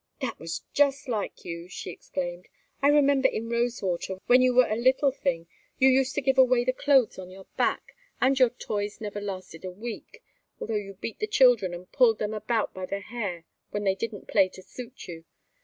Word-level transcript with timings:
"That 0.19 0.39
was 0.39 0.63
just 0.73 1.07
like 1.07 1.45
you!" 1.45 1.67
she 1.69 1.91
exclaimed. 1.91 2.47
"I 2.81 2.87
remember 2.87 3.27
in 3.27 3.49
Rosewater, 3.49 4.15
when 4.25 4.41
you 4.41 4.51
were 4.51 4.65
a 4.67 4.75
little 4.75 5.11
thing, 5.11 5.45
you 5.77 5.89
used 5.89 6.15
to 6.15 6.23
give 6.23 6.39
away 6.39 6.65
the 6.65 6.73
clothes 6.73 7.19
on 7.19 7.29
your 7.29 7.43
back, 7.55 7.95
and 8.19 8.39
your 8.39 8.49
toys 8.49 8.99
never 8.99 9.21
lasted 9.21 9.63
a 9.63 9.69
week; 9.71 10.23
although 10.59 10.73
you 10.73 10.95
beat 10.95 11.19
the 11.19 11.27
children 11.27 11.71
and 11.75 11.91
pulled 11.91 12.17
them 12.17 12.33
about 12.33 12.73
by 12.73 12.87
the 12.87 12.99
hair 13.01 13.45
when 13.69 13.83
they 13.83 13.93
didn't 13.93 14.27
play 14.27 14.49
to 14.49 14.63
suit 14.63 15.07
you. 15.07 15.23